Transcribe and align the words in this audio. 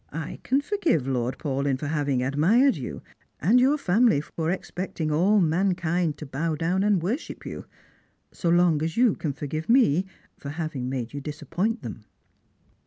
"I 0.27 0.39
can 0.41 0.61
for 0.61 0.79
give 0.79 1.05
Lord 1.07 1.37
Paulyn 1.37 1.77
for 1.77 1.85
having 1.85 2.23
admired 2.23 2.75
you, 2.75 3.03
and 3.39 3.59
your 3.59 3.77
family 3.77 4.19
foi 4.19 4.47
expecting 4.51 5.11
all 5.11 5.39
mankind 5.39 6.17
to 6.17 6.25
bow 6.25 6.55
down 6.55 6.81
and 6.83 6.99
worship 7.03 7.45
yon, 7.45 7.65
so 8.31 8.49
long 8.49 8.81
as 8.81 8.97
you 8.97 9.13
can 9.13 9.31
forgive 9.31 9.69
me 9.69 10.07
for 10.39 10.49
having 10.49 10.89
made 10.89 11.13
you 11.13 11.21
disappoint 11.21 11.83
them." 11.83 12.05